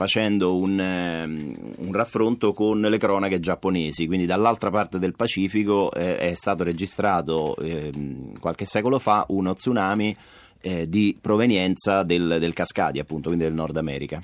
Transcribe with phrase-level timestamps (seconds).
[0.00, 6.16] facendo un, ehm, un, raffronto con le cronache giapponesi, quindi dall'altra parte del Pacifico eh,
[6.16, 7.92] è stato registrato eh,
[8.40, 10.16] qualche secolo fa uno tsunami
[10.62, 14.18] eh, di provenienza del, del Cascadi, appunto, quindi del Nord America.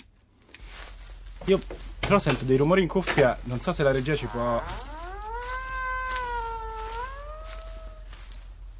[1.45, 1.61] Io
[2.01, 4.63] però sento dei rumori in cuffia, non so se la regia ci può...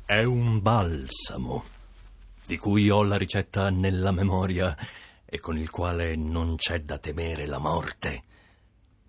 [0.07, 1.63] È un balsamo
[2.47, 4.75] di cui ho la ricetta nella memoria
[5.37, 8.23] e con il quale non c'è da temere la morte,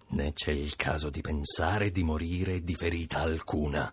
[0.09, 3.91] né c'è il caso di pensare di morire di ferita alcuna.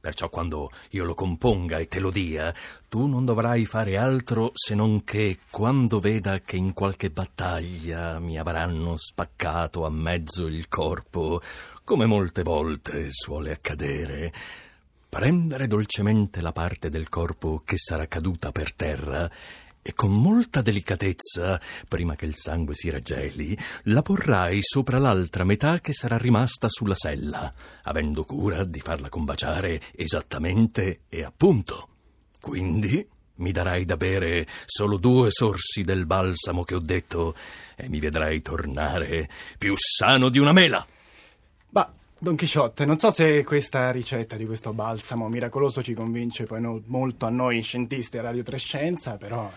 [0.00, 2.52] Perciò quando io lo componga e te lo dia,
[2.88, 8.36] tu non dovrai fare altro se non che, quando veda che in qualche battaglia mi
[8.36, 11.40] avranno spaccato a mezzo il corpo,
[11.84, 14.32] come molte volte suole accadere,
[15.08, 19.30] prendere dolcemente la parte del corpo che sarà caduta per terra
[19.82, 25.80] e con molta delicatezza, prima che il sangue si raggeli, la porrai sopra l'altra metà
[25.80, 27.52] che sarà rimasta sulla sella,
[27.84, 31.88] avendo cura di farla combaciare esattamente e appunto.
[32.40, 37.34] Quindi mi darai da bere solo due sorsi del balsamo che ho detto
[37.74, 40.86] e mi vedrai tornare più sano di una mela.
[41.70, 41.90] Ma
[42.22, 46.82] Don Chisciotte, non so se questa ricetta di questo balsamo miracoloso ci convince poi no,
[46.88, 49.50] molto a noi scientisti a Radio Trescenza, però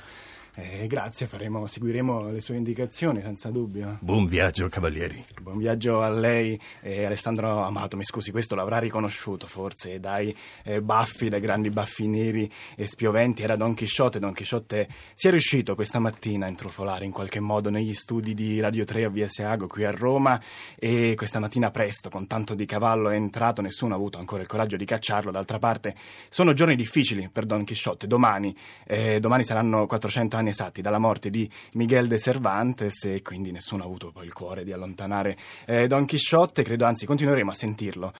[0.56, 3.98] eh, grazie, faremo, seguiremo le sue indicazioni senza dubbio.
[4.02, 5.24] Buon viaggio, cavalieri.
[5.42, 7.98] Buon viaggio a lei, eh, Alessandro Amato.
[7.98, 13.42] Mi scusi, questo l'avrà riconosciuto forse dai eh, baffi, dai grandi baffi neri e spioventi.
[13.42, 14.20] Era Don Chisciotte.
[14.20, 18.60] Don Chisciotte si è riuscito questa mattina a intrufolare in qualche modo negli studi di
[18.60, 20.40] Radio 3 a Via Seago qui a Roma.
[20.78, 23.64] E questa mattina presto, con tanto di cavallo, è entrato.
[23.64, 25.32] Nessuno ha avuto ancora il coraggio di cacciarlo.
[25.32, 25.96] D'altra parte,
[26.30, 28.06] sono giorni difficili per Don Chisciotte.
[28.06, 33.22] Domani, eh, domani saranno 400 anni anni esatti dalla morte di Miguel de Cervantes e
[33.22, 37.50] quindi nessuno ha avuto poi il cuore di allontanare eh, Don Chisciotte, credo anzi continueremo
[37.50, 38.12] a sentirlo